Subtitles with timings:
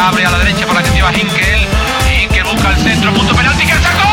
[0.00, 1.60] abre a la derecha por la que lleva Hinkel.
[2.22, 4.08] Hinkel busca el centro, punto penalti que sacó.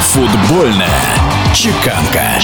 [0.00, 2.40] Футбольная чеканка.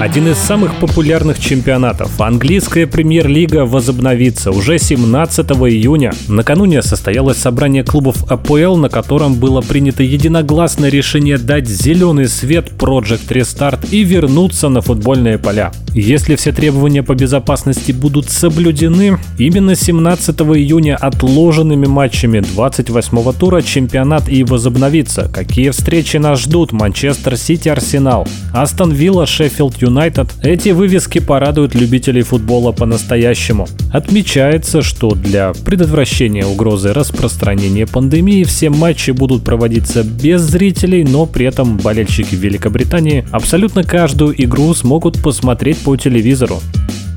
[0.00, 2.20] Один из самых популярных чемпионатов.
[2.20, 6.12] Английская премьер-лига возобновится уже 17 июня.
[6.28, 13.28] Накануне состоялось собрание клубов АПЛ, на котором было принято единогласное решение дать зеленый свет Project
[13.28, 15.72] Restart и вернуться на футбольные поля.
[15.94, 24.28] Если все требования по безопасности будут соблюдены, именно 17 июня отложенными матчами 28 тура чемпионат
[24.28, 25.30] и возобновится.
[25.32, 26.72] Какие встречи нас ждут?
[26.72, 33.68] Манчестер Сити, Арсенал, Астон Вилла, Шеффилд Юнайтед, эти вывески порадуют любителей футбола по-настоящему.
[33.92, 41.44] Отмечается, что для предотвращения угрозы распространения пандемии все матчи будут проводиться без зрителей, но при
[41.44, 46.60] этом болельщики Великобритании абсолютно каждую игру смогут посмотреть по телевизору.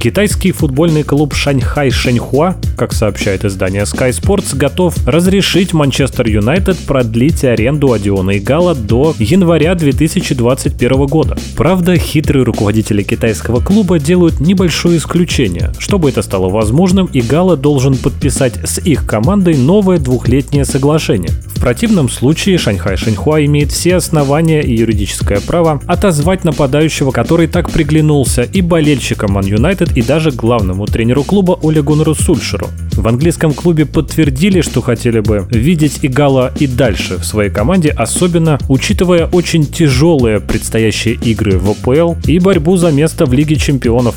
[0.05, 7.43] Китайский футбольный клуб Шаньхай Шэньхуа, как сообщает издание Sky Sports, готов разрешить Манчестер Юнайтед продлить
[7.43, 11.35] аренду Одиона Игала до января 2021 года.
[11.57, 15.73] Правда, хитрые руководители китайского клуба делают небольшое исключение.
[15.79, 21.31] Чтобы это стало возможным, Игала должен подписать с их командой новое двухлетнее соглашение.
[21.55, 27.71] В противном случае Шаньхай Шэньхуа имеет все основания и юридическое право отозвать нападающего, который так
[27.71, 32.67] приглянулся и болельщикам Ман Юнайтед, и даже главному тренеру клуба Оле Гуннеру Сульшеру.
[32.91, 38.59] В английском клубе подтвердили, что хотели бы видеть Игала и дальше в своей команде, особенно
[38.69, 44.15] учитывая очень тяжелые предстоящие игры в ОПЛ и борьбу за место в Лиге чемпионов.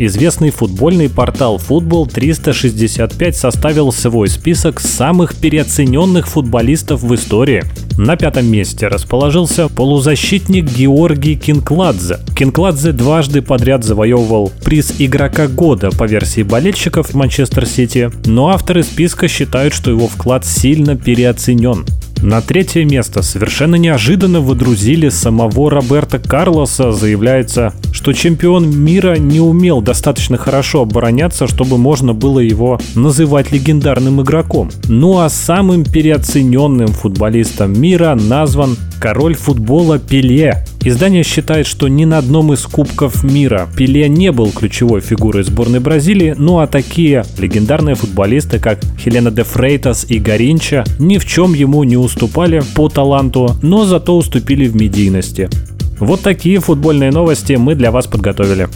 [0.00, 7.64] Известный футбольный портал Football 365 составил свой список самых переоцененных футболистов в истории.
[7.98, 12.20] На пятом месте расположился полузащитник Георгий Кинкладзе.
[12.36, 19.26] Кинкладзе дважды подряд завоевывал приз игрока года по версии болельщиков Манчестер Сити, но авторы списка
[19.26, 21.84] считают, что его вклад сильно переоценен.
[22.22, 26.90] На третье место совершенно неожиданно выдрузили самого Роберта Карлоса.
[26.90, 34.20] Заявляется, что чемпион мира не умел достаточно хорошо обороняться, чтобы можно было его называть легендарным
[34.20, 34.70] игроком.
[34.88, 40.64] Ну а самым переоцененным футболистом мира назван король футбола Пеле.
[40.84, 45.80] Издание считает, что ни на одном из кубков мира Пеле не был ключевой фигурой сборной
[45.80, 51.52] Бразилии, ну а такие легендарные футболисты, как Хелена де Фрейтас и Гаринча, ни в чем
[51.52, 55.50] ему не уступали по таланту, но зато уступили в медийности.
[55.98, 58.68] Вот такие футбольные новости мы для вас подготовили.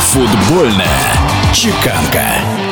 [0.00, 1.00] Футбольная
[1.52, 2.69] чеканка.